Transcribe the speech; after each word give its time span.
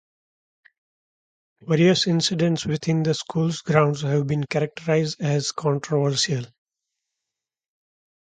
Various 1.61 2.07
incidents 2.07 2.65
within 2.65 3.03
the 3.03 3.13
school's 3.13 3.61
grounds 3.61 4.01
have 4.01 4.25
been 4.25 4.43
characterized 4.45 5.21
as 5.21 5.51
controversial. 5.51 6.43